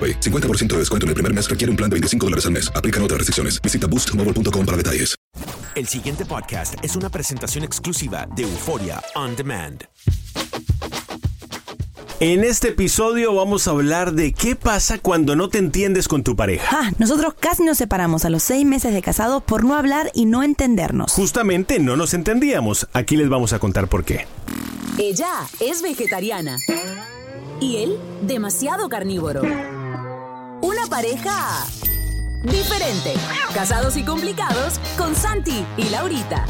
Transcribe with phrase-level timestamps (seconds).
[0.00, 0.20] AroPay.
[0.20, 2.72] 50% de descuento en el primer mes requiere un plan de 25 dólares al mes.
[2.74, 3.60] Aplican otras restricciones.
[3.60, 5.14] Visita boostmobile.com para detalles.
[5.74, 9.84] El siguiente podcast es una presentación exclusiva de Euforia On Demand.
[12.18, 16.36] En este episodio vamos a hablar de qué pasa cuando no te entiendes con tu
[16.36, 16.68] pareja.
[16.70, 20.26] Ah, nosotros casi nos separamos a los seis meses de casados por no hablar y
[20.26, 21.12] no entendernos.
[21.12, 22.88] Justamente no nos entendíamos.
[22.92, 24.26] Aquí les vamos a contar por qué.
[24.98, 26.58] Ella es vegetariana
[27.60, 29.42] y él demasiado carnívoro.
[29.42, 31.64] Una pareja
[32.42, 33.14] diferente.
[33.54, 36.44] Casados y complicados con Santi y Laurita.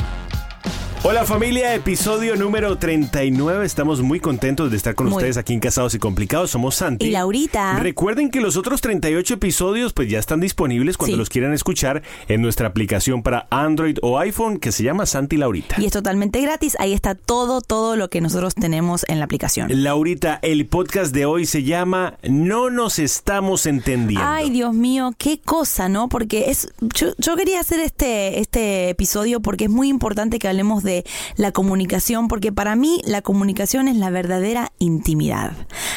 [1.02, 3.64] Hola familia, episodio número 39.
[3.64, 5.16] Estamos muy contentos de estar con Muy.
[5.16, 6.50] ustedes aquí en Casados y Complicados.
[6.50, 7.06] Somos Santi.
[7.06, 7.78] Y Laurita.
[7.78, 11.18] Recuerden que los otros 38 episodios pues ya están disponibles cuando Sí.
[11.18, 15.76] los quieran escuchar en nuestra aplicación para Android o iPhone que se llama Santi Laurita.
[15.80, 16.76] Y es totalmente gratis.
[16.78, 19.70] Ahí está todo, todo lo que nosotros tenemos en la aplicación.
[19.82, 24.26] Laurita, el podcast de hoy se llama No nos estamos entendiendo.
[24.28, 26.10] Ay, Dios mío, qué cosa, ¿no?
[26.10, 26.68] Porque es.
[26.94, 30.89] Yo, yo quería hacer este, este episodio porque es muy importante que hablemos de
[31.36, 35.52] la comunicación, porque para mí la comunicación es la verdadera intimidad.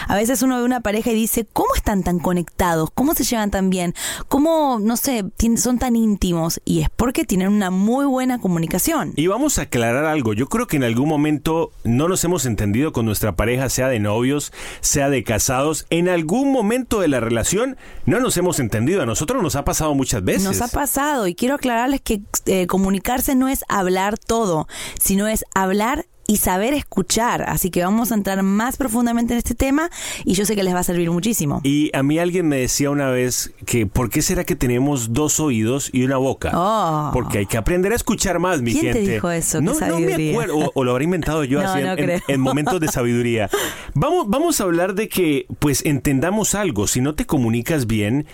[0.07, 2.89] A veces uno ve una pareja y dice, ¿cómo están tan conectados?
[2.93, 3.93] ¿Cómo se llevan tan bien?
[4.27, 5.25] ¿Cómo, no sé,
[5.57, 6.61] son tan íntimos?
[6.65, 9.13] Y es porque tienen una muy buena comunicación.
[9.15, 10.33] Y vamos a aclarar algo.
[10.33, 13.99] Yo creo que en algún momento no nos hemos entendido con nuestra pareja, sea de
[13.99, 15.85] novios, sea de casados.
[15.89, 19.01] En algún momento de la relación no nos hemos entendido.
[19.01, 20.43] A nosotros nos ha pasado muchas veces.
[20.43, 24.67] Nos ha pasado y quiero aclararles que eh, comunicarse no es hablar todo,
[24.99, 27.43] sino es hablar y saber escuchar.
[27.49, 29.89] Así que vamos a entrar más profundamente en este tema
[30.23, 31.59] y yo sé que les va a servir muchísimo.
[31.65, 35.41] Y a mí alguien me decía una vez que ¿por qué será que tenemos dos
[35.41, 36.51] oídos y una boca?
[36.53, 37.09] Oh.
[37.11, 39.11] Porque hay que aprender a escuchar más, mi ¿Quién te gente.
[39.15, 39.59] dijo eso?
[39.59, 40.57] No, no me acuerdo.
[40.59, 42.19] O, o lo habré inventado yo No, así en- no en, creo.
[42.29, 43.49] en momentos de sabiduría.
[43.93, 46.87] Vamos, vamos a hablar de que, pues, entendamos algo.
[46.87, 48.25] Si no te comunicas bien.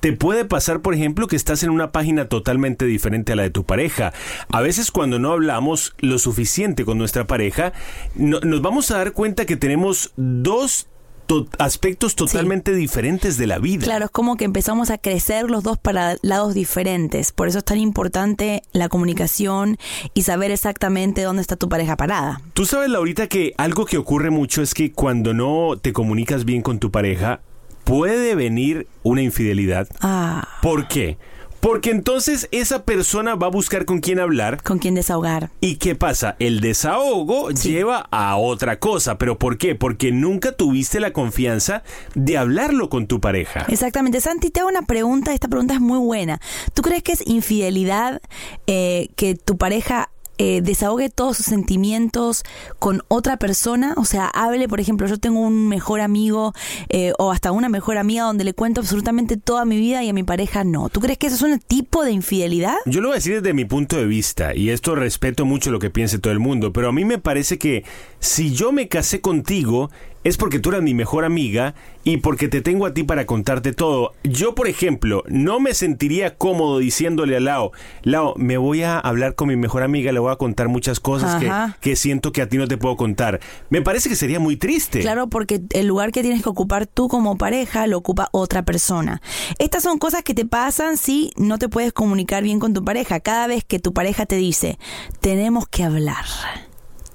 [0.00, 3.50] Te puede pasar, por ejemplo, que estás en una página totalmente diferente a la de
[3.50, 4.12] tu pareja.
[4.52, 7.72] A veces cuando no hablamos lo suficiente con nuestra pareja,
[8.14, 10.86] no- nos vamos a dar cuenta que tenemos dos
[11.26, 13.84] to- aspectos totalmente diferentes de la vida.
[13.84, 17.32] Claro, es como que empezamos a crecer los dos para lados diferentes.
[17.32, 19.78] Por eso es tan importante la comunicación
[20.14, 22.40] y saber exactamente dónde está tu pareja parada.
[22.54, 26.62] Tú sabes, Laurita, que algo que ocurre mucho es que cuando no te comunicas bien
[26.62, 27.40] con tu pareja,
[27.88, 29.88] puede venir una infidelidad.
[30.02, 31.16] Ah, ¿Por qué?
[31.60, 34.62] Porque entonces esa persona va a buscar con quién hablar.
[34.62, 35.50] con quién desahogar.
[35.62, 36.36] ¿Y qué pasa?
[36.38, 39.16] El desahogo lleva a otra cosa.
[39.16, 39.74] ¿Pero por qué?
[39.74, 41.82] Porque nunca tuviste la confianza
[42.14, 43.64] de hablarlo con tu pareja.
[43.68, 44.20] Exactamente.
[44.20, 45.32] Santi, te hago una pregunta.
[45.32, 46.40] Esta pregunta es muy buena.
[46.74, 48.20] ¿Tú crees que es infidelidad
[48.66, 52.44] eh, que tu pareja eh, desahogue todos sus sentimientos
[52.78, 53.94] con otra persona?
[53.96, 56.54] O sea, hable, por ejemplo, yo tengo un mejor amigo
[56.88, 60.12] eh, o hasta una mejor amiga donde le cuento absolutamente toda mi vida y a
[60.12, 60.88] mi pareja no.
[60.88, 62.76] ¿Tú crees que eso es un tipo de infidelidad?
[62.86, 65.78] Yo lo voy a decir desde mi punto de vista, y esto respeto mucho lo
[65.78, 67.84] que piense todo el mundo, pero a mí me parece que
[68.20, 69.90] si yo me casé contigo,
[70.28, 73.72] es porque tú eras mi mejor amiga y porque te tengo a ti para contarte
[73.72, 74.12] todo.
[74.24, 77.72] Yo, por ejemplo, no me sentiría cómodo diciéndole a Lao,
[78.02, 81.40] Lao, me voy a hablar con mi mejor amiga, le voy a contar muchas cosas
[81.40, 83.40] que, que siento que a ti no te puedo contar.
[83.70, 85.00] Me parece que sería muy triste.
[85.00, 89.22] Claro, porque el lugar que tienes que ocupar tú como pareja lo ocupa otra persona.
[89.58, 93.20] Estas son cosas que te pasan si no te puedes comunicar bien con tu pareja.
[93.20, 94.78] Cada vez que tu pareja te dice,
[95.20, 96.24] tenemos que hablar.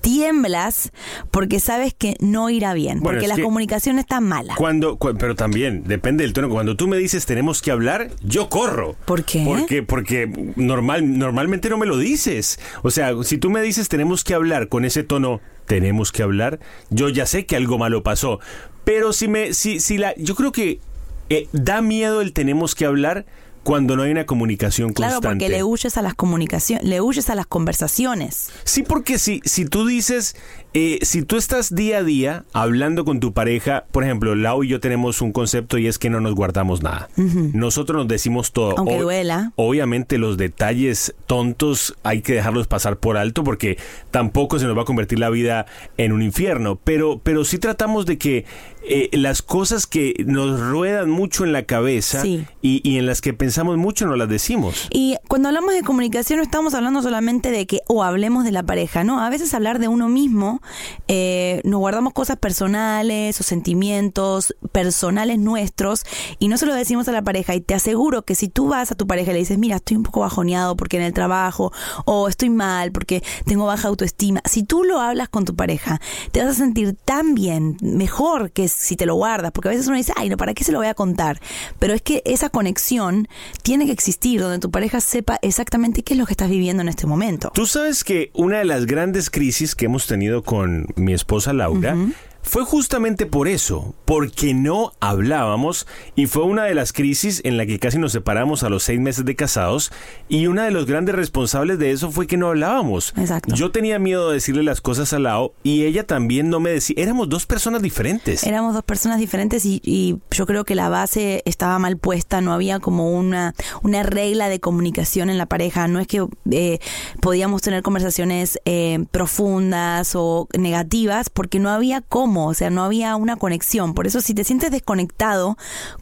[0.04, 0.92] Tiemblas
[1.32, 4.54] porque sabes que no irá bien, Bueno, porque la comunicación está mala.
[4.56, 6.50] Cuando, cu- pero también depende del tono.
[6.50, 8.98] Cuando tú me dices tenemos que hablar, yo corro.
[9.06, 9.44] ¿Por qué?
[9.46, 10.28] Porque, porque
[10.58, 12.60] normal, normalmente no me lo dices.
[12.84, 16.60] O sea, si tú me dices tenemos que hablar con ese tono, tenemos que hablar,
[16.90, 18.40] yo ya sé que algo malo pasó.
[18.84, 20.82] Pero si me, si, si la, yo creo que
[21.30, 23.26] eh, da miedo el tenemos que hablar
[23.64, 25.46] cuando no hay una comunicación Claro, constante.
[25.46, 28.50] porque le huyes a las comunicaciones, le huyes a las conversaciones.
[28.66, 30.36] Sí, porque si, si tú dices,
[30.74, 34.70] eh, si tú estás día a día hablando con tu pareja, por ejemplo, Lau y
[34.70, 37.10] yo tenemos un concepto y es que no nos guardamos nada.
[37.18, 38.76] Nosotros nos decimos todo.
[38.78, 39.52] Aunque duela.
[39.56, 43.78] Obviamente los detalles tontos hay que dejarlos pasar por alto porque
[44.12, 45.66] tampoco se nos va a convertir la vida
[45.98, 46.80] en un infierno.
[46.84, 48.46] Pero, pero sí tratamos de que
[48.86, 52.46] eh, las cosas que nos ruedan mucho en la cabeza Sí.
[52.62, 54.88] y, y en las que pensamos mucho no las decimos.
[54.92, 58.64] Y cuando hablamos de comunicación no estamos hablando solamente de que o hablemos de la
[58.64, 59.22] pareja, ¿no?
[59.22, 60.62] A veces hablar de uno mismo,
[61.08, 66.04] eh, nos guardamos cosas personales o sentimientos personales nuestros
[66.40, 67.56] y no se lo decimos a la pareja.
[67.56, 69.98] Y te aseguro que si tú vas a tu pareja y le dices, mira, estoy
[69.98, 71.72] un poco bajoneado porque en el trabajo
[72.06, 76.00] o estoy mal porque tengo baja autoestima, si tú lo hablas con tu pareja,
[76.32, 79.88] te vas a sentir tan bien, mejor que si te lo guardas, porque a veces
[79.88, 81.40] uno dice, ay, no, ¿para qué se lo voy a contar?
[81.80, 83.28] Pero es que esa conexión
[83.62, 86.90] tiene que existir, donde tu pareja sepa exactamente qué es lo que estás viviendo en
[86.90, 87.52] este momento.
[87.54, 90.53] Tú sabes que una de las grandes crisis que hemos tenido con
[90.96, 91.96] mi esposa Laura
[92.44, 97.66] fue justamente por eso, porque no hablábamos y fue una de las crisis en la
[97.66, 99.92] que casi nos separamos a los seis meses de casados
[100.30, 103.14] y una de los grandes responsables de eso fue que no hablábamos.
[103.18, 103.56] Exacto.
[103.56, 106.96] Yo tenía miedo de decirle las cosas a Lau y ella también no me decía,
[107.00, 108.44] éramos dos personas diferentes.
[108.44, 112.54] Éramos dos personas diferentes y, y yo creo que la base estaba mal puesta, no
[112.54, 116.80] había como una, una regla de comunicación en la pareja, no es que eh,
[117.22, 123.16] podíamos tener conversaciones eh, profundas o negativas porque no había cómo, o sea, no había
[123.16, 123.94] una conexión.
[123.94, 125.58] Por eso si te sientes desconectado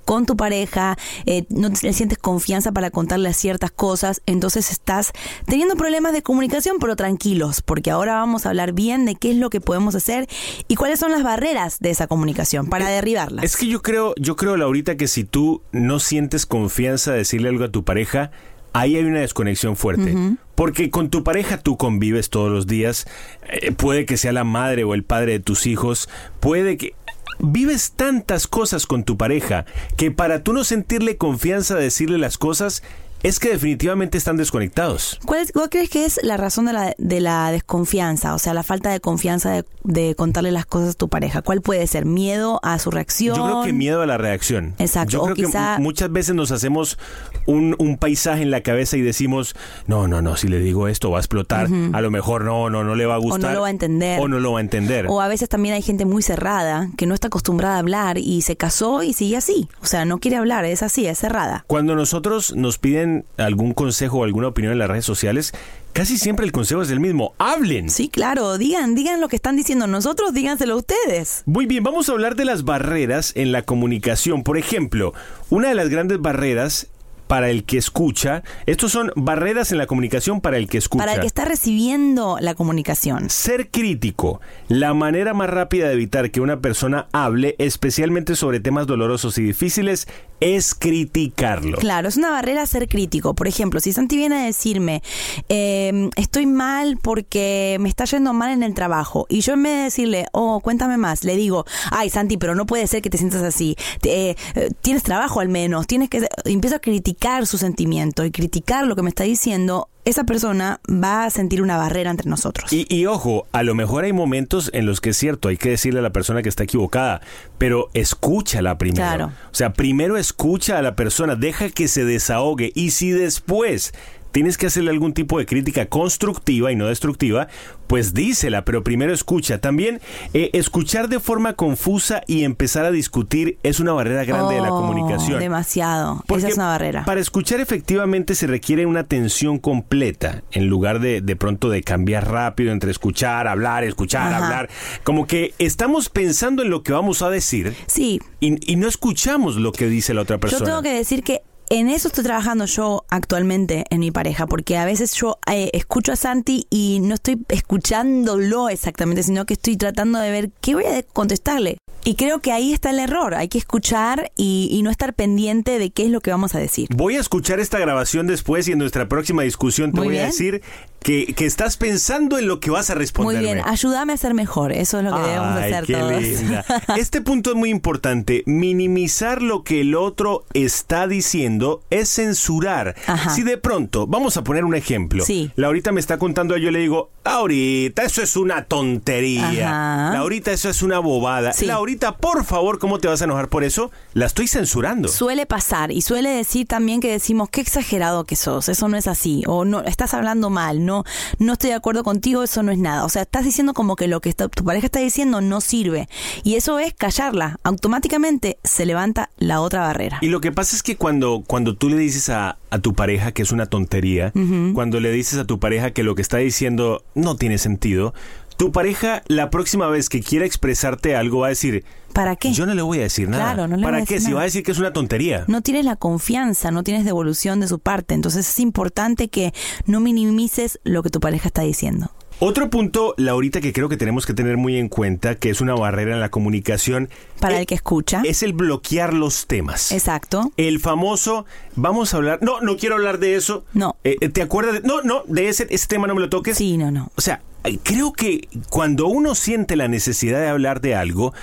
[0.05, 5.11] con tu pareja, eh, no te sientes confianza para contarle ciertas cosas, entonces estás
[5.45, 9.37] teniendo problemas de comunicación, pero tranquilos, porque ahora vamos a hablar bien de qué es
[9.37, 10.27] lo que podemos hacer
[10.67, 13.43] y cuáles son las barreras de esa comunicación para derribarlas.
[13.45, 17.49] Es que yo creo, yo creo, Laurita, que si tú no sientes confianza de decirle
[17.49, 18.31] algo a tu pareja,
[18.73, 20.15] ahí hay una desconexión fuerte.
[20.61, 23.07] Porque con tu pareja tú convives todos los días,
[23.49, 26.07] eh, puede que sea la madre o el padre de tus hijos,
[26.39, 26.93] puede que...
[27.39, 29.65] Vives tantas cosas con tu pareja
[29.97, 32.83] que para tú no sentirle confianza de decirle las cosas,
[33.23, 35.19] es que definitivamente están desconectados.
[35.25, 38.33] ¿Cuál, es- cuál crees que es la razón de la, de la desconfianza?
[38.33, 41.41] O sea, la falta de confianza de, de contarle las cosas a tu pareja.
[41.41, 42.05] ¿Cuál puede ser?
[42.05, 43.35] ¿Miedo a su reacción?
[43.35, 44.73] Yo creo que miedo a la reacción.
[44.79, 46.97] Exacto, Yo o creo quizá- que muchas veces nos hacemos
[47.45, 49.55] un, un paisaje en la cabeza y decimos,
[49.87, 52.83] no, no, no, si le digo esto va a explotar, a lo mejor no, no,
[52.83, 53.51] no le va a O gustar.
[53.51, 54.19] no lo va a entender.
[54.19, 55.05] O no lo va a entender.
[55.09, 58.41] O a veces también hay gente muy cerrada que no está acostumbrada a hablar y
[58.41, 59.67] se casó y sigue así.
[59.81, 61.63] O sea, no quiere hablar, es así, es cerrada.
[61.67, 65.53] Cuando nosotros nos piden algún consejo o alguna opinión en las redes sociales,
[65.93, 67.89] casi siempre el consejo es el mismo, hablen.
[67.89, 71.43] Sí, claro, digan, digan lo que están diciendo nosotros, díganselo ustedes.
[71.45, 74.43] Muy bien, vamos a hablar de las barreras en la comunicación.
[74.43, 75.13] Por ejemplo,
[75.49, 76.87] una de las grandes barreras
[77.31, 81.01] para el que escucha, estos son barreras en la comunicación para el que escucha.
[81.01, 83.29] Para el que está recibiendo la comunicación.
[83.29, 84.41] Ser crítico.
[84.67, 89.43] La manera más rápida de evitar que una persona hable, especialmente sobre temas dolorosos y
[89.43, 90.09] difíciles,
[90.41, 91.77] es criticarlo.
[91.77, 93.33] Claro, es una barrera ser crítico.
[93.33, 95.01] Por ejemplo, si Santi viene a decirme,
[95.47, 99.77] eh, estoy mal porque me está yendo mal en el trabajo, y yo en vez
[99.77, 103.17] de decirle, oh, cuéntame más, le digo, ay, Santi, pero no puede ser que te
[103.17, 103.75] sientas así.
[104.03, 106.27] Eh, eh, tienes trabajo al menos, tienes que.
[106.45, 109.87] Empiezo a criticar su sentimiento y criticar lo que me está diciendo.
[110.03, 112.71] Esa persona va a sentir una barrera entre nosotros.
[112.73, 115.69] Y, y ojo, a lo mejor hay momentos en los que es cierto, hay que
[115.69, 117.21] decirle a la persona que está equivocada,
[117.57, 119.05] pero escúchala primero.
[119.05, 119.25] Claro.
[119.51, 123.93] O sea, primero escucha a la persona, deja que se desahogue y si después
[124.31, 127.47] tienes que hacerle algún tipo de crítica constructiva y no destructiva,
[127.87, 129.59] pues dísela, pero primero escucha.
[129.59, 129.99] También
[130.33, 134.71] eh, escuchar de forma confusa y empezar a discutir es una barrera grande de la
[134.71, 135.39] Oh, comunicación.
[135.39, 136.23] Demasiado.
[136.27, 137.03] Porque Esa es una barrera.
[137.05, 142.29] Para escuchar efectivamente se requiere una atención completa, en lugar de de pronto de cambiar
[142.31, 144.43] rápido entre escuchar, hablar, escuchar, Ajá.
[144.45, 144.69] hablar.
[145.03, 149.57] Como que estamos pensando en lo que vamos a decir Sí, y, y no escuchamos
[149.57, 150.59] lo que dice la otra persona.
[150.59, 151.41] Yo tengo que decir que
[151.71, 156.11] en eso estoy trabajando yo actualmente en mi pareja, porque a veces yo eh, escucho
[156.11, 160.83] a Santi y no estoy escuchándolo exactamente, sino que estoy tratando de ver qué voy
[160.83, 161.77] a contestarle.
[162.03, 165.77] Y creo que ahí está el error, hay que escuchar y, y no estar pendiente
[165.79, 166.87] de qué es lo que vamos a decir.
[166.95, 170.25] Voy a escuchar esta grabación después y en nuestra próxima discusión te Muy voy a
[170.25, 170.61] decir
[171.01, 173.41] que, que estás pensando en lo que vas a Muy responderme.
[173.53, 176.21] bien, ayúdame a ser mejor, eso es lo que debemos hacer qué todos.
[176.21, 176.65] linda.
[176.97, 178.43] Este punto es muy importante.
[178.45, 182.95] Minimizar lo que el otro está diciendo es censurar.
[183.07, 183.29] Ajá.
[183.31, 185.23] Si de pronto, vamos a poner un ejemplo.
[185.25, 185.51] Sí.
[185.55, 189.69] Laurita me está contando, yo le digo, Laurita, eso es una tontería.
[189.69, 190.13] Ajá.
[190.13, 191.53] Laurita, eso es una bobada.
[191.53, 191.65] Sí.
[191.65, 193.91] Laurita, por favor, ¿cómo te vas a enojar por eso?
[194.13, 195.07] La estoy censurando.
[195.07, 199.07] Suele pasar y suele decir también que decimos qué exagerado que sos, eso no es
[199.07, 201.03] así, o no estás hablando mal, no,
[201.39, 203.05] no estoy de acuerdo contigo, eso no es nada.
[203.05, 206.07] O sea, estás diciendo como que lo que está- tu pareja está diciendo no sirve.
[206.43, 207.57] Y eso es callarla.
[207.63, 210.19] Automáticamente se levanta la otra barrera.
[210.21, 213.31] Y lo que pasa es que cuando, cuando tú le dices a, a tu pareja
[213.31, 214.31] que es una tontería,
[214.73, 218.13] cuando le dices a tu pareja que lo que está diciendo no tiene sentido,
[218.61, 222.53] tu pareja la próxima vez que quiera expresarte algo va a decir, ¿Para qué?
[222.53, 223.43] yo no le voy a decir nada.
[223.53, 224.13] Claro, no le ¿Para voy a qué?
[224.13, 224.35] decir Si nada.
[224.35, 225.45] va a decir que es una tontería.
[225.47, 228.13] No tienes la confianza, no tienes devolución de su parte.
[228.13, 229.51] Entonces es importante que
[229.87, 232.11] no minimices lo que tu pareja está diciendo.
[232.43, 235.73] Otro punto, Laurita, que creo que tenemos que tener muy en cuenta, que es una
[235.75, 238.21] barrera en la comunicación, Para eh, el que escucha.
[238.25, 239.91] es el bloquear los temas.
[239.91, 240.51] Exacto.
[240.57, 243.63] El famoso, vamos a hablar, no, no quiero hablar de eso.
[243.73, 243.95] No.
[244.03, 244.73] Eh, eh, ¿Te acuerdas?
[244.73, 246.57] De, no, no, de ese, ese tema no me lo toques.
[246.57, 247.11] Sí, no, no.
[247.15, 247.41] O sea,
[247.83, 251.33] creo que cuando uno siente la necesidad de hablar de algo,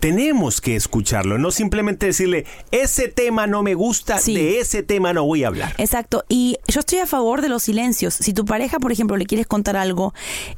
[0.00, 4.34] tenemos que escucharlo, no simplemente decirle, ese tema no me gusta, Sí.
[4.34, 5.74] de ese tema no voy a hablar.
[5.78, 8.14] Exacto, y yo estoy a favor de los silencios.
[8.14, 10.12] Si tu pareja, por ejemplo, le quieres contar algo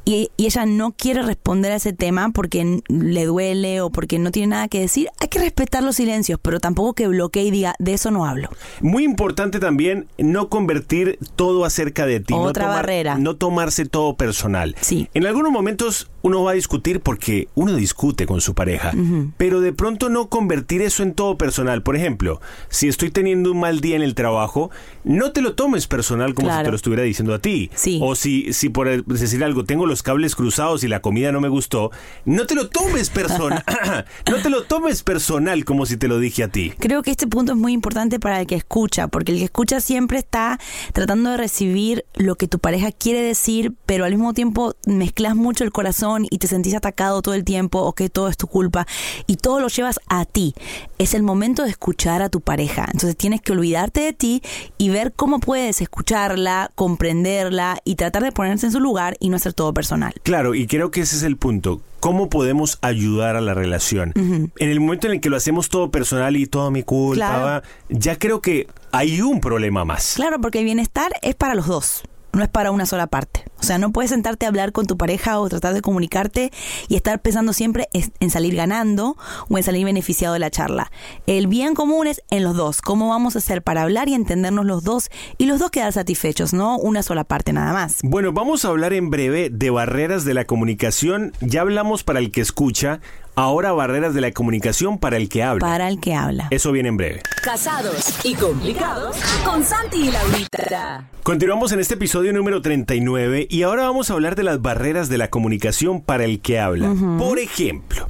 [0.04, 4.30] y, y ella no quiere responder a ese tema porque le duele o porque no
[4.30, 7.74] tiene nada que decir, hay que respetar los silencios, pero tampoco que bloquee y diga,
[7.78, 8.48] de eso no hablo.
[8.80, 12.32] Muy importante también no convertir todo acerca de ti.
[12.34, 13.18] Otra no tomar- barrera.
[13.18, 14.74] No tomarse todo personal.
[14.80, 15.07] Sí.
[15.14, 18.92] En algunos momentos uno va a discutir porque uno discute con su pareja,
[19.36, 21.82] pero de pronto no convertir eso en todo personal.
[21.82, 24.70] Por ejemplo, si estoy teniendo un mal día en el trabajo,
[25.04, 27.70] no te lo tomes personal como si te lo estuviera diciendo a ti.
[27.74, 27.98] Sí.
[28.02, 31.48] O si, si por decir algo, tengo los cables cruzados y la comida no me
[31.48, 31.90] gustó,
[32.24, 33.64] no te lo tomes personal.
[34.30, 36.72] no te lo tomes personal como si te lo dije a ti.
[36.78, 39.80] Creo que este punto es muy importante para el que escucha, porque el que escucha
[39.80, 40.58] siempre está
[40.92, 45.64] tratando de recibir lo que tu pareja quiere decir, pero al mismo tiempo mezclas mucho
[45.64, 48.86] el corazón y te sentís atacado todo el tiempo o que todo es tu culpa
[49.26, 50.54] y todo lo llevas a ti.
[50.98, 52.84] Es el momento de escuchar a tu pareja.
[52.92, 54.42] Entonces tienes que olvidarte de ti
[54.76, 59.36] y ver cómo puedes escucharla, comprenderla y tratar de ponerse en su lugar y no
[59.36, 60.12] hacer todo personal.
[60.24, 61.80] Claro, y creo que ese es el punto.
[62.00, 64.12] ¿Cómo podemos ayudar a la relación?
[64.16, 67.62] En el momento en el que lo hacemos todo personal y todo mi culpa, Claro.
[67.88, 70.14] ya creo que hay un problema más.
[70.14, 72.02] Claro, porque el bienestar es para los dos,
[72.32, 73.44] no es para una sola parte.
[73.60, 76.52] O sea, no puedes sentarte a hablar con tu pareja o tratar de comunicarte
[76.88, 79.16] y estar pensando siempre en salir ganando
[79.48, 80.90] o en salir beneficiado de la charla.
[81.26, 82.80] El bien común es en los dos.
[82.80, 86.52] ¿Cómo vamos a hacer para hablar y entendernos los dos y los dos quedar satisfechos,
[86.52, 87.98] no una sola parte nada más?
[88.02, 91.32] Bueno, vamos a hablar en breve de barreras de la comunicación.
[91.40, 93.00] Ya hablamos para el que escucha,
[93.38, 95.60] ahora barreras de la comunicación para el que habla.
[95.60, 96.48] Para el que habla.
[96.50, 97.22] Eso viene en breve.
[97.42, 101.04] Casados y complicados con Santi y Laurita.
[101.22, 105.18] Continuamos en este episodio número 39 y ahora vamos a hablar de las barreras de
[105.18, 106.92] la comunicación para el que habla.
[107.16, 108.08] Por ejemplo,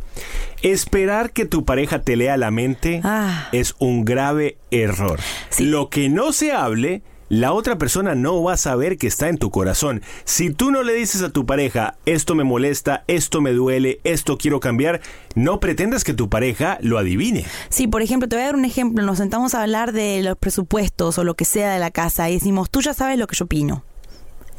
[0.62, 3.48] esperar que tu pareja te lea la mente Ah.
[3.52, 5.20] es un grave error.
[5.50, 5.66] Sí.
[5.66, 9.38] Lo que no se hable, la otra persona no va a saber que está en
[9.38, 10.02] tu corazón.
[10.24, 14.38] Si tú no le dices a tu pareja, esto me molesta, esto me duele, esto
[14.38, 15.00] quiero cambiar,
[15.34, 17.44] no pretendas que tu pareja lo adivine.
[17.68, 19.04] Sí, por ejemplo, te voy a dar un ejemplo.
[19.04, 22.34] Nos sentamos a hablar de los presupuestos o lo que sea de la casa y
[22.34, 23.84] decimos, tú ya sabes lo que yo opino.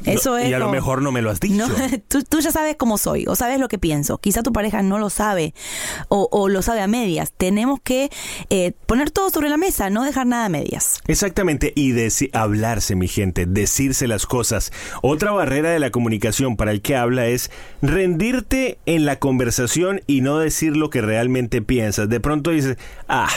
[0.04, 1.68] Eso es y a lo mejor no me lo has dicho.
[1.68, 1.74] No,
[2.08, 4.18] tú, tú ya sabes cómo soy o sabes lo que pienso.
[4.18, 5.54] Quizá tu pareja no lo sabe
[6.08, 7.32] o, o lo sabe a medias.
[7.36, 8.10] Tenemos que
[8.48, 11.00] eh, poner todo sobre la mesa, no dejar nada a medias.
[11.06, 11.90] Exactamente, y
[12.32, 14.72] hablarse, mi gente, decirse las cosas.
[15.02, 17.50] Otra barrera de la comunicación para el que habla es
[17.82, 22.08] rendirte en la conversación y no decir lo que realmente piensas.
[22.08, 22.76] De pronto dices,
[23.08, 23.28] ah,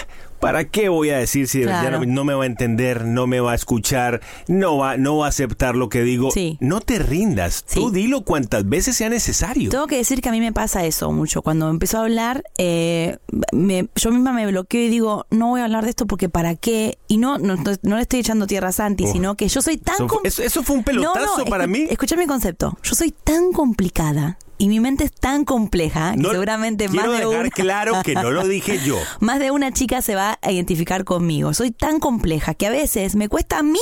[0.43, 1.99] ¿Para qué voy a decir si Claro.
[1.99, 5.25] no, no me va a entender, no me va a escuchar, no va, no va
[5.27, 6.31] a aceptar lo que digo?
[6.31, 6.57] Sí.
[6.59, 7.63] No te rindas.
[7.65, 7.79] Sí.
[7.79, 9.69] Tú dilo cuantas veces sea necesario.
[9.69, 11.41] Tengo que decir que a mí me pasa eso mucho.
[11.41, 13.17] Cuando empiezo a hablar, eh,
[13.51, 16.55] me- yo misma me bloqueo y digo, no voy a hablar de esto porque ¿para
[16.55, 16.97] qué?
[17.07, 19.11] Y no, no, no- le estoy echando tierra a Santi, Oh.
[19.11, 19.95] sino que yo soy tan...
[20.23, 21.87] Eso- eso fue un pelotazo para mí.
[21.89, 22.77] Escucha mi concepto.
[22.83, 27.41] Yo soy tan complicada y mi mente es tan compleja que seguramente más de dejar
[27.41, 27.49] una...
[27.49, 28.97] claro que no lo dije yo.
[29.19, 31.53] Más de una chica se va a identificar conmigo.
[31.53, 33.77] Soy tan compleja que a veces me cuesta a mí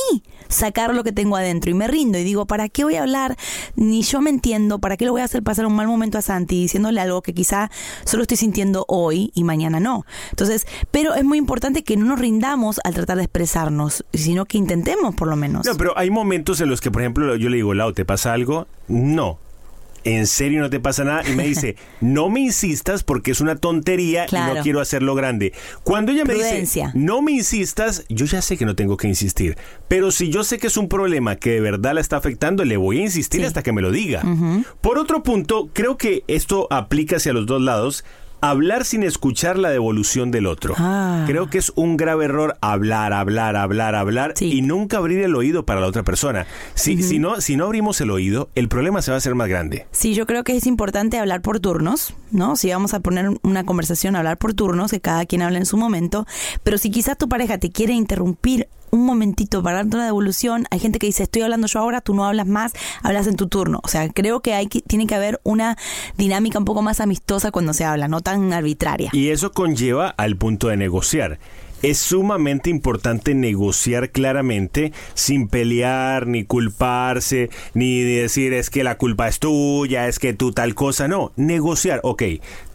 [0.47, 3.37] sacar lo que tengo adentro y me rindo y digo, ¿para qué voy a hablar?
[3.75, 6.23] Ni yo me entiendo, ¿para qué le voy a hacer pasar un mal momento a
[6.23, 7.69] Santi diciéndole algo que quizá
[8.03, 10.07] solo estoy sintiendo hoy y mañana no?
[10.31, 14.57] Entonces, pero es muy importante que no nos rindamos al tratar de expresarnos, sino que
[14.57, 15.63] intentemos por lo menos.
[15.63, 18.33] No, pero hay momentos en los que, por ejemplo, yo le digo, Lau, ¿te pasa
[18.33, 18.65] algo?
[18.87, 19.37] No.
[20.03, 21.23] ¿En serio no te pasa nada?
[21.29, 25.53] Y me dice, no me insistas porque es una tontería y no quiero hacerlo grande.
[25.83, 26.87] Cuando ella me Prudencia.
[26.87, 29.57] dice, no me insistas, yo ya sé que no tengo que insistir.
[29.87, 32.77] Pero si yo sé que es un problema que de verdad la está afectando, le
[32.77, 33.45] voy a insistir Sí.
[33.47, 34.23] hasta que me lo diga.
[34.81, 38.03] Por otro punto, creo que esto aplica hacia los dos lados.
[38.43, 40.73] Hablar sin escuchar la devolución del otro.
[40.77, 41.25] Ah.
[41.27, 44.51] Creo que es un grave error hablar, hablar, hablar, hablar Sí.
[44.51, 46.47] y nunca abrir el oído para la otra persona.
[46.73, 49.47] Si, si, no, si no abrimos el oído, el problema se va a hacer más
[49.47, 49.85] grande.
[49.91, 52.55] Sí, yo creo que es importante hablar por turnos, ¿no?
[52.55, 55.77] Si vamos a poner una conversación, hablar por turnos, que cada quien hable en su
[55.77, 56.25] momento,
[56.63, 60.79] pero si quizás tu pareja te quiere interrumpir un momentito para darte una devolución, hay
[60.79, 63.79] gente que dice, estoy hablando yo ahora, tú no hablas más, hablas en tu turno.
[63.83, 65.77] O sea, creo que hay que, tiene que haber una
[66.17, 69.09] dinámica un poco más amistosa cuando se habla, no tan arbitraria.
[69.13, 71.39] Y eso conlleva al punto de negociar.
[71.81, 79.27] Es sumamente importante negociar claramente sin pelear, ni culparse, ni decir es que la culpa
[79.27, 81.07] es tuya, es que tú tal cosa.
[81.07, 81.99] No, negociar.
[82.03, 82.21] Ok,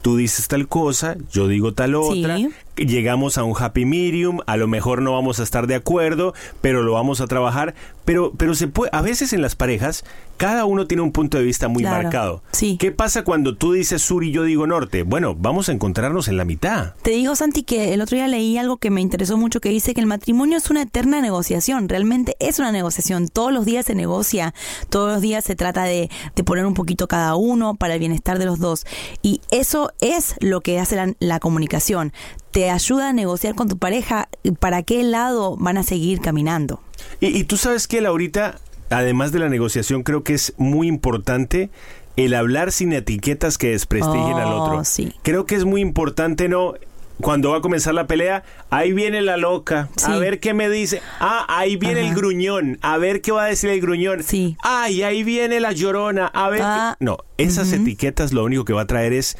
[0.02, 2.48] tú dices tal cosa, yo digo tal Sí.
[2.76, 6.82] Llegamos a un happy medium, a lo mejor no vamos a estar de acuerdo, pero
[6.82, 7.74] lo vamos a trabajar.
[8.04, 10.04] Pero, pero se puede, a veces en las parejas,
[10.36, 12.42] cada uno tiene un punto de vista muy Claro, marcado.
[12.52, 12.76] sí.
[12.78, 15.02] ¿Qué pasa cuando tú dices sur y yo digo norte?
[15.02, 16.94] Bueno, vamos a encontrarnos en la mitad.
[17.02, 19.94] Te digo, Santi, que el otro día leí algo que me interesó mucho que dice
[19.94, 21.88] que el matrimonio es una eterna negociación.
[21.88, 23.28] Realmente es una negociación.
[23.28, 24.54] Todos los días se negocia,
[24.90, 28.38] todos los días se trata de, de poner un poquito cada uno para el bienestar
[28.38, 28.84] de los dos.
[29.22, 32.12] Y eso es lo que hace la, la comunicación.
[32.56, 36.80] Te ayuda a negociar con tu pareja para qué lado van a seguir caminando.
[37.20, 38.58] Y, y tú sabes que, Laurita,
[38.88, 41.68] además de la negociación, creo que es muy importante
[42.16, 44.84] el hablar sin etiquetas que desprestigien al Oh, otro.
[44.84, 45.12] sí.
[45.22, 46.72] Creo que es muy importante, ¿no?
[47.20, 51.02] Cuando va a comenzar la pelea, ahí viene la loca, a ver qué me dice.
[51.20, 52.08] Ah, ahí viene Ajá.
[52.08, 54.22] el gruñón, a ver qué va a decir el gruñón.
[54.22, 54.56] Sí.
[54.62, 56.60] Ay, ahí viene la llorona, a ver.
[56.60, 56.64] qué-".
[56.66, 59.36] Ah, No, esas etiquetas lo único que va a traer es.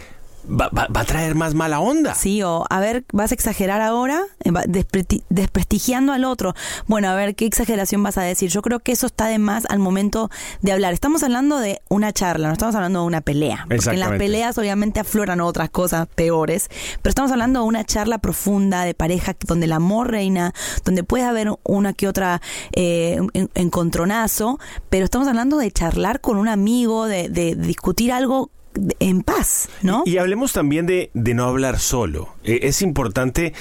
[0.49, 2.15] Va, va- va a traer más mala onda.
[2.15, 6.55] Sí, o a ver, vas a exagerar ahora, Eh, despreti- desprestigiando al otro.
[6.87, 8.49] Bueno, a ver, ¿qué exageración vas a decir?
[8.51, 10.31] Yo creo que eso está de más al momento
[10.63, 10.93] de hablar.
[10.93, 13.67] Estamos hablando de una charla, no estamos hablando de una pelea.
[13.69, 16.69] Porque en las peleas obviamente afloran otras cosas peores,
[17.03, 20.53] pero estamos hablando de una charla profunda de pareja donde el amor reina,
[20.85, 22.41] donde puede haber una que otra
[22.73, 24.59] eh, en- encontronazo,
[24.91, 28.51] pero estamos hablando de charlar con un amigo, de, de discutir algo
[28.99, 30.03] en paz, ¿no?
[30.07, 32.29] Y hablemos también de, de no hablar solo.
[32.45, 33.53] Eh, es importante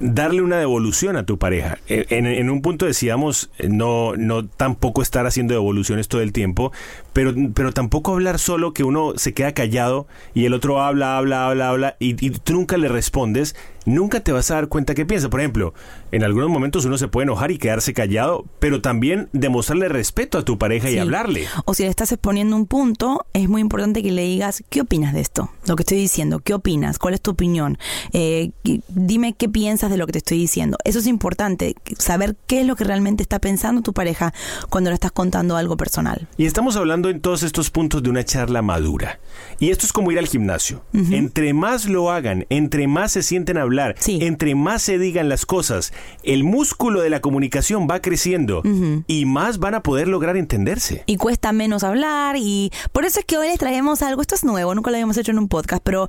[0.00, 1.78] darle una devolución a tu pareja.
[1.86, 6.72] En, en un punto decíamos eh, no, no tampoco estar haciendo devoluciones todo el tiempo,
[7.12, 11.46] pero, pero tampoco hablar solo que uno se queda callado y el otro habla, habla,
[11.46, 13.54] habla, habla y, y tú nunca le respondes.
[13.90, 15.28] Nunca te vas a dar cuenta qué piensa.
[15.30, 15.74] Por ejemplo,
[16.12, 20.44] en algunos momentos uno se puede enojar y quedarse callado, pero también demostrarle respeto a
[20.44, 21.46] tu pareja y hablarle.
[21.64, 25.12] O si le estás exponiendo un punto, es muy importante que le digas, ¿qué opinas
[25.12, 25.50] de esto?
[25.66, 26.98] Lo que estoy diciendo, ¿qué opinas?
[27.00, 27.78] ¿Cuál es tu opinión?
[28.12, 28.52] Eh,
[28.88, 30.78] dime qué piensas de lo que te estoy diciendo.
[30.84, 34.32] Eso es importante, saber qué es lo que realmente está pensando tu pareja
[34.68, 36.28] cuando le estás contando algo personal.
[36.36, 39.18] Y estamos hablando en todos estos puntos de una charla madura.
[39.58, 40.84] Y esto es como ir al gimnasio.
[40.92, 44.18] Entre más lo hagan, entre más se sienten a hablar, Sí.
[44.22, 48.62] entre más se digan las cosas, el músculo de la comunicación va creciendo
[49.06, 51.02] y más van a poder lograr entenderse.
[51.06, 54.44] y cuesta menos hablar y por eso es que hoy les traemos algo, esto es
[54.44, 56.08] nuevo, nunca lo habíamos hecho en un podcast, pero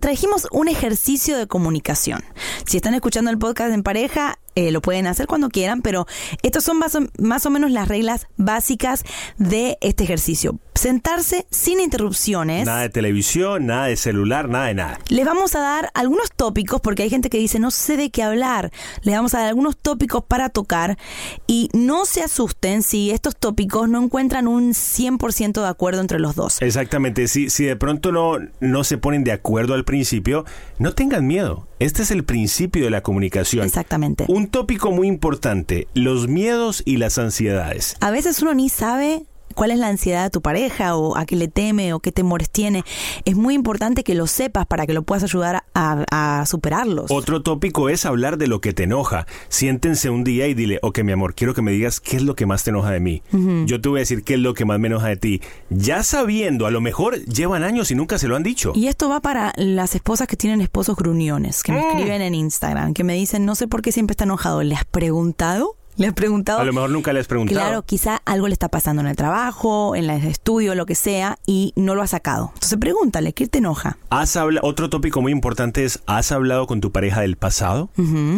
[0.00, 2.22] trajimos un ejercicio de comunicación.
[2.66, 6.08] Si están escuchando el podcast en pareja, eh, lo pueden hacer cuando quieran, pero
[6.42, 9.04] estas son más o, más o menos las reglas básicas
[9.36, 10.58] de este ejercicio.
[10.74, 12.64] sentarse sin interrupciones.
[12.66, 14.98] Nada de televisión, nada de celular, nada de nada.
[15.08, 18.24] Les vamos a dar algunos tópicos, porque hay gente que dice no sé de qué
[18.24, 18.72] hablar.
[19.02, 20.98] Les vamos a dar algunos tópicos para tocar
[21.46, 26.34] y no se asusten si estos tópicos no encuentran un 100% de acuerdo entre los
[26.34, 26.60] dos.
[26.62, 30.44] Exactamente, si, si de pronto no, no se ponen de acuerdo al principio,
[30.78, 31.68] no tengan miedo.
[31.80, 33.64] Este es el principio de la comunicación.
[33.64, 34.24] Exactamente.
[34.26, 37.96] Un tópico muy importante, los miedos y las ansiedades.
[38.00, 39.24] A veces uno ni sabe
[39.58, 42.48] cuál es la ansiedad de tu pareja o a qué le teme o qué temores
[42.48, 42.84] tiene.
[43.24, 46.04] Es muy importante que lo sepas para que lo puedas ayudar a,
[46.40, 47.10] a superarlos.
[47.10, 49.26] Otro tópico es hablar de lo que te enoja.
[49.48, 52.36] Siéntense un día y dile, ok, mi amor, quiero que me digas qué es lo
[52.36, 53.22] que más te enoja de mí.
[53.66, 55.42] Yo te voy a decir qué es lo que más me enoja de ti.
[55.70, 58.72] Ya sabiendo, a lo mejor llevan años y nunca se lo han dicho.
[58.76, 61.88] Y esto va para las esposas que tienen esposos gruñones, que me Mm.
[61.90, 64.62] escriben en Instagram, que me dicen, no sé por qué siempre está enojado.
[64.62, 65.74] ¿Le has preguntado?
[65.98, 66.60] ¿Le has preguntado?
[66.60, 67.58] A lo mejor nunca le has preguntado.
[67.60, 71.38] Claro, quizá algo le está pasando en el trabajo, en el estudio, lo que sea,
[71.44, 72.52] y no lo ha sacado.
[72.54, 73.98] Entonces pregúntale, ¿qué te enoja?
[74.08, 77.90] ¿Has habla- Otro tópico muy importante es, ¿has hablado con tu pareja del pasado?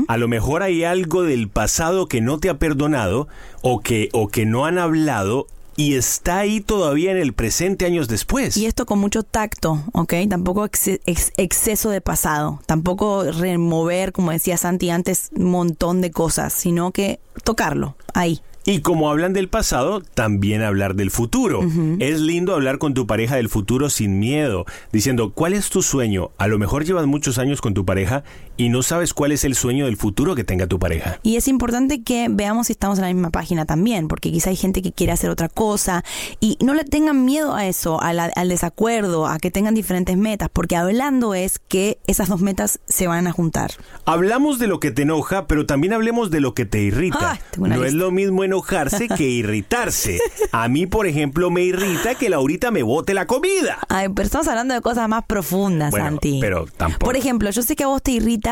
[0.09, 3.29] A lo mejor hay algo del pasado que no te ha perdonado
[3.62, 5.46] o que, o que no han hablado
[5.80, 8.56] y está ahí todavía en el presente años después.
[8.58, 10.12] Y esto con mucho tacto, ¿ok?
[10.28, 16.10] Tampoco exce- ex- exceso de pasado, tampoco remover, como decía Santi antes, un montón de
[16.10, 18.40] cosas, sino que tocarlo, ahí.
[18.66, 21.62] Y como hablan del pasado, también hablar del futuro.
[21.98, 26.30] Es lindo hablar con tu pareja del futuro sin miedo, diciendo, ¿cuál es tu sueño?
[26.36, 28.22] A lo mejor llevas muchos años con tu pareja
[28.61, 31.18] y no sabes cuál es el sueño del futuro que tenga tu pareja.
[31.23, 34.57] Y es importante que veamos si estamos en la misma página también, porque quizá hay
[34.57, 36.05] gente que quiere hacer otra cosa
[36.40, 40.16] y no le tengan miedo a eso, a la- al desacuerdo, a que tengan diferentes
[40.18, 43.70] metas, porque hablando es que esas dos metas se van a juntar.
[44.05, 47.40] Hablamos de lo que te enoja, pero también hablemos de lo que te irrita.
[47.57, 50.18] Una no es lo mismo enojarse que irritarse.
[50.53, 53.79] A mí, por ejemplo, me irrita que Laurita me bote la comida.
[53.88, 56.38] Ay, pero estamos hablando de cosas más profundas, Bueno, Santi.
[56.42, 57.07] pero tampoco.
[57.07, 58.49] Por ejemplo, yo sé que a vos te irrita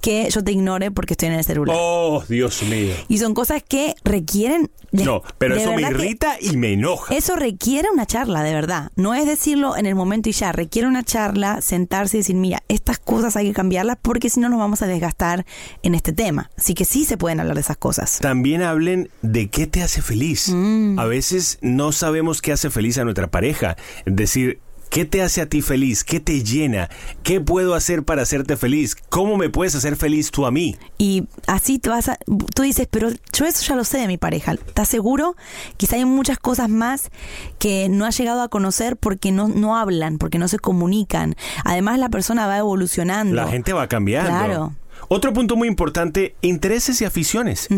[0.00, 1.76] que yo te ignore porque estoy en el celular.
[1.78, 2.94] Oh, Dios mío.
[3.08, 4.70] Y son cosas que requieren...
[4.92, 7.12] de- No, pero de eso me irrita y me enoja.
[7.14, 8.92] Eso requiere una charla, de verdad.
[8.94, 10.52] No es decirlo en el momento y ya.
[10.52, 14.48] Requiere una charla, sentarse y decir, mira, estas cosas hay que cambiarlas porque si no
[14.48, 15.44] nos vamos a desgastar
[15.82, 16.50] en este tema.
[16.56, 18.18] Así que sí se pueden hablar de esas cosas.
[18.20, 20.50] También hablen de qué te hace feliz.
[20.54, 21.00] Mm.
[21.00, 23.76] A veces no sabemos qué hace feliz a nuestra pareja.
[24.04, 26.04] Es decir, ¿qué te hace a ti feliz?
[26.04, 26.88] ¿Qué te llena?
[27.22, 28.96] ¿Qué puedo hacer para hacerte feliz?
[29.08, 30.76] ¿Cómo me puedes hacer feliz tú a mí?
[30.98, 32.18] Y así te vas a...
[32.54, 34.52] Tú dices, pero yo eso ya lo sé de mi pareja.
[34.52, 35.36] ¿Estás seguro?
[35.76, 37.10] Quizá hay muchas cosas más
[37.58, 41.36] que no has llegado a conocer porque no, no hablan, porque no se comunican.
[41.64, 43.34] Además, la persona va evolucionando.
[43.34, 44.30] La gente va cambiando.
[44.30, 44.72] Claro.
[45.08, 47.68] Otro punto muy importante, intereses y aficiones.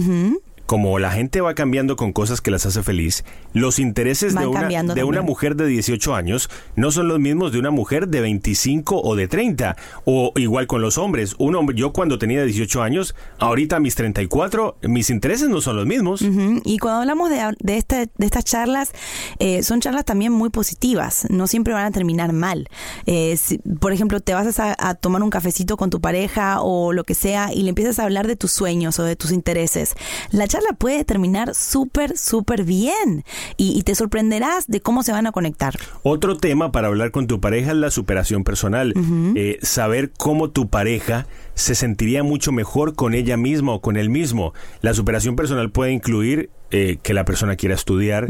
[0.68, 4.48] Como la gente va cambiando con cosas que las hace feliz, los intereses Van de,
[4.50, 8.20] una, de una mujer de 18 años no son los mismos de una mujer de
[8.20, 9.76] 25 o de 30.
[10.04, 11.34] O igual con los hombres.
[11.38, 15.86] Un hombre, yo cuando tenía 18 años, ahorita mis 34, mis intereses no son los
[15.86, 16.20] mismos.
[16.64, 18.92] Y cuando hablamos de, de, este, de estas charlas,
[19.38, 22.68] eh, son charlas también muy positivas, no siempre van a terminar mal.
[23.06, 26.92] Eh, si- por ejemplo, te vas a, a tomar un cafecito con tu pareja o
[26.92, 29.94] lo que sea y le empiezas a hablar de tus sueños o de tus intereses.
[30.30, 33.24] La charla puede terminar súper, súper bien
[33.56, 35.74] y, y te sorprenderás de cómo se van a conectar.
[36.02, 38.94] Otro tema para hablar con tu pareja es la superación personal.
[39.34, 44.10] Eh, saber cómo tu pareja se sentiría mucho mejor con ella misma o con él
[44.10, 44.52] mismo.
[44.80, 48.26] La superación personal puede incluir eh, que la persona quiera estudiar,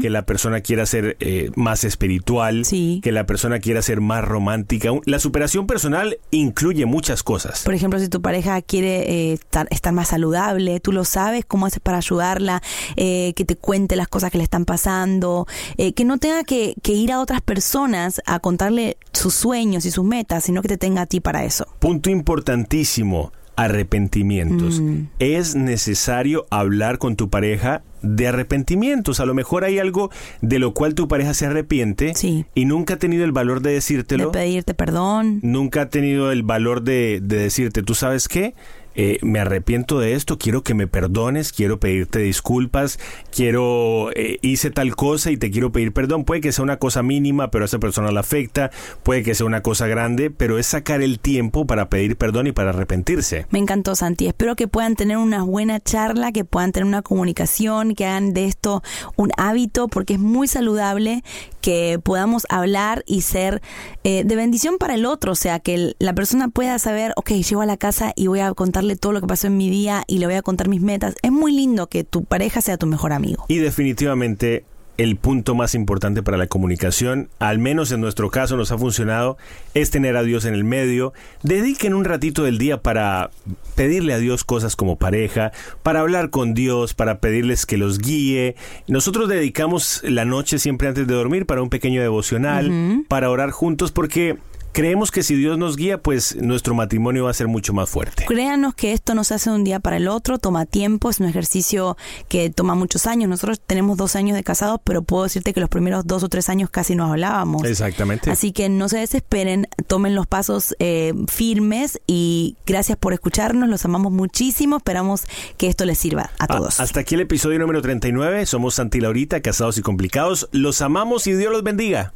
[0.00, 3.00] que la persona quiera ser eh, más espiritual, Sí.
[3.02, 4.90] que la persona quiera ser más romántica.
[5.04, 7.62] La superación personal incluye muchas cosas.
[7.64, 11.66] Por ejemplo, si tu pareja quiere eh, estar, estar más saludable, tú lo sabes, cómo
[11.66, 12.62] haces para ayudarla,
[12.96, 16.92] eh, que te cuente las cosas que le están pasando, que no tenga que, que
[16.92, 21.02] ir a otras personas a contarle sus sueños y sus metas, sino que te tenga
[21.02, 21.66] a ti para eso.
[21.78, 24.80] Punto importantísimo, arrepentimientos.
[24.80, 25.08] Mm.
[25.18, 29.20] Es necesario hablar con tu pareja de arrepentimientos.
[29.20, 30.10] A lo mejor hay algo
[30.40, 32.44] de lo cual tu pareja se arrepiente Sí.
[32.54, 34.32] y nunca ha tenido el valor de De decírtelo.
[34.32, 35.38] pedirte perdón.
[35.42, 38.54] Nunca ha tenido el valor de, de decirte, ¿tú sabes qué?
[38.94, 42.98] Eh, me arrepiento de esto, quiero que me perdones, quiero pedirte disculpas,
[43.34, 46.24] quiero, eh, hice tal cosa y te quiero pedir perdón.
[46.24, 48.70] Puede que sea una cosa mínima, pero a esa persona la afecta,
[49.02, 52.52] puede que sea una cosa grande, pero es sacar el tiempo para pedir perdón y
[52.52, 53.46] para arrepentirse.
[53.50, 54.26] Me encantó, Santi.
[54.26, 58.46] Espero que puedan tener una buena charla, que puedan tener una comunicación, que hagan de
[58.46, 58.82] esto
[59.16, 61.22] un hábito, porque es muy saludable
[61.60, 63.62] que podamos hablar y ser
[64.04, 65.32] eh, de bendición para el otro.
[65.32, 68.52] O sea, que la persona pueda saber, ok, llego a la casa y voy a
[68.82, 71.14] contarle todo lo que pasó en mi día y le voy a contar mis metas.
[71.22, 73.44] Es muy lindo que tu pareja sea tu mejor amigo.
[73.48, 74.64] Y definitivamente
[74.98, 79.38] el punto más importante para la comunicación, al menos en nuestro caso nos ha funcionado,
[79.74, 81.12] es tener a Dios en el medio.
[81.42, 83.30] Dediquen un ratito del día para
[83.74, 88.56] pedirle a Dios cosas como pareja, para hablar con Dios, para pedirles que los guíe.
[88.88, 93.92] Nosotros dedicamos la noche siempre antes de dormir para un pequeño devocional, para orar juntos,
[93.92, 94.38] porque
[94.72, 98.24] creemos que si Dios nos guía, pues nuestro matrimonio va a ser mucho más fuerte.
[98.26, 101.20] Créanos que esto no se hace de un día para el otro, toma tiempo, es
[101.20, 101.96] un ejercicio
[102.28, 103.28] que toma muchos años.
[103.28, 106.48] Nosotros tenemos dos años de casados, pero puedo decirte que los primeros dos o tres
[106.48, 107.64] años casi nos hablábamos.
[107.64, 108.30] Exactamente.
[108.30, 113.84] Así que no se desesperen, tomen los pasos eh, firmes y gracias por escucharnos, los
[113.84, 115.24] amamos muchísimo, esperamos
[115.56, 116.80] que esto les sirva a Ah, todos.
[116.80, 118.46] hasta aquí el episodio número 39.
[118.46, 120.48] Somos Santi y Laurita, casados y complicados.
[120.52, 122.12] Los amamos y Dios los bendiga.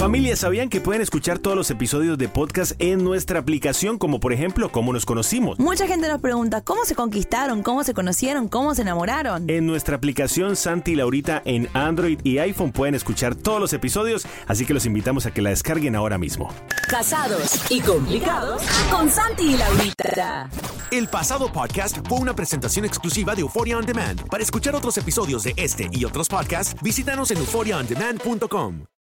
[0.00, 4.32] Familia, ¿sabían que pueden escuchar todos los episodios de podcast en nuestra aplicación, como por
[4.32, 5.58] ejemplo, cómo nos conocimos?
[5.58, 7.62] Mucha gente nos pregunta, ¿cómo se conquistaron?
[7.62, 8.48] ¿Cómo se conocieron?
[8.48, 9.50] ¿Cómo se enamoraron?
[9.50, 14.26] En nuestra aplicación Santi y Laurita en Android y iPhone pueden escuchar todos los episodios,
[14.46, 16.48] así que los invitamos a que la descarguen ahora mismo.
[16.88, 20.48] Casados y complicados con Santi y Laurita.
[20.90, 24.26] El pasado podcast fue una presentación exclusiva de Euphoria On Demand.
[24.28, 28.86] Para escuchar otros episodios de este y otros podcasts, visítanos en euphoriaondemand.com.